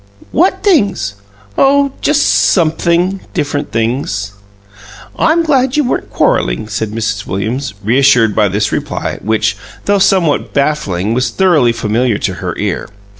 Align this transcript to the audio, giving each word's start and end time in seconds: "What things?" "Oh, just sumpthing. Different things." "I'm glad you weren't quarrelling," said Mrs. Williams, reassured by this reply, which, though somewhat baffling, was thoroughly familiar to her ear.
"What 0.31 0.63
things?" 0.63 1.13
"Oh, 1.59 1.91
just 2.01 2.23
sumpthing. 2.23 3.19
Different 3.35 3.71
things." 3.71 4.31
"I'm 5.15 5.43
glad 5.43 5.77
you 5.77 5.83
weren't 5.83 6.09
quarrelling," 6.09 6.69
said 6.69 6.89
Mrs. 6.89 7.27
Williams, 7.27 7.75
reassured 7.83 8.35
by 8.35 8.47
this 8.47 8.71
reply, 8.71 9.19
which, 9.21 9.55
though 9.85 9.99
somewhat 9.99 10.53
baffling, 10.53 11.13
was 11.13 11.29
thoroughly 11.29 11.71
familiar 11.71 12.17
to 12.17 12.33
her 12.41 12.57
ear. 12.57 12.89